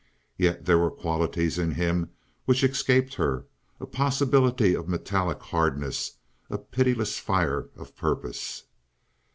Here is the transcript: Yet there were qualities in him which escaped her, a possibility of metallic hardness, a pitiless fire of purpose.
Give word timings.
Yet 0.35 0.65
there 0.65 0.79
were 0.79 0.89
qualities 0.89 1.59
in 1.59 1.69
him 1.73 2.09
which 2.45 2.63
escaped 2.63 3.13
her, 3.13 3.45
a 3.79 3.85
possibility 3.85 4.73
of 4.73 4.87
metallic 4.89 5.39
hardness, 5.41 6.17
a 6.49 6.57
pitiless 6.57 7.19
fire 7.19 7.69
of 7.75 7.95
purpose. 7.95 8.63